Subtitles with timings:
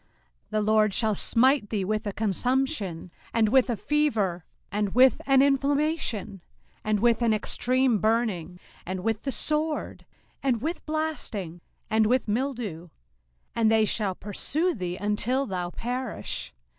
[0.01, 0.09] 05:028:022
[0.51, 5.43] The LORD shall smite thee with a consumption, and with a fever, and with an
[5.43, 6.41] inflammation,
[6.83, 10.07] and with an extreme burning, and with the sword,
[10.41, 12.89] and with blasting, and with mildew;
[13.55, 16.51] and they shall pursue thee until thou perish.